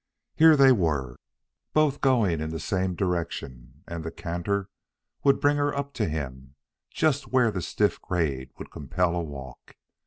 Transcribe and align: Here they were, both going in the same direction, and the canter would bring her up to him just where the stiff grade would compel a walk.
Here 0.35 0.57
they 0.57 0.71
were, 0.71 1.19
both 1.73 2.01
going 2.01 2.41
in 2.41 2.49
the 2.49 2.59
same 2.59 2.95
direction, 2.95 3.83
and 3.87 4.03
the 4.03 4.09
canter 4.09 4.67
would 5.23 5.39
bring 5.39 5.57
her 5.57 5.75
up 5.77 5.93
to 5.93 6.09
him 6.09 6.55
just 6.89 7.27
where 7.27 7.51
the 7.51 7.61
stiff 7.61 8.01
grade 8.01 8.49
would 8.57 8.71
compel 8.71 9.15
a 9.15 9.21
walk. 9.21 9.75